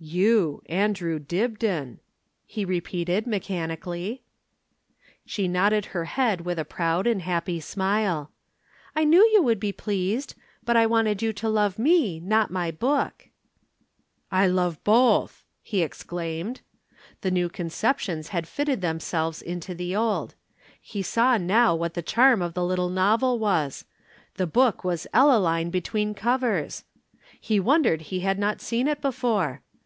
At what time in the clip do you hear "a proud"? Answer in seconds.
6.58-7.08